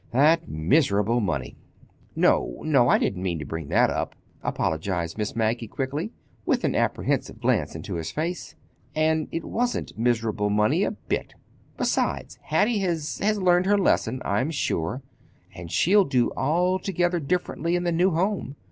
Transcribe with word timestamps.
"That 0.13 0.47
miserable 0.49 1.19
money!" 1.19 1.57
"No, 2.15 2.59
no—I 2.65 2.97
didn't 2.97 3.21
mean 3.21 3.37
to 3.37 3.45
bring 3.45 3.67
that 3.67 3.91
up," 3.91 4.15
apologized 4.41 5.15
Miss 5.15 5.35
Maggie 5.35 5.67
quickly, 5.67 6.11
with 6.43 6.63
an 6.63 6.73
apprehensive 6.73 7.39
glance 7.39 7.75
into 7.75 7.97
his 7.97 8.09
face. 8.09 8.55
"And 8.95 9.27
it 9.31 9.43
wasn't 9.43 9.95
miserable 9.99 10.49
money 10.49 10.81
a 10.83 10.89
bit! 10.89 11.35
Besides, 11.77 12.39
Hattie 12.41 12.79
has—has 12.79 13.37
learned 13.37 13.67
her 13.67 13.77
lesson, 13.77 14.23
I'm 14.25 14.49
sure, 14.49 15.03
and 15.53 15.71
she'll 15.71 16.05
do 16.05 16.31
altogether 16.35 17.19
differently 17.19 17.75
in 17.75 17.83
the 17.83 17.91
new 17.91 18.09
home. 18.09 18.55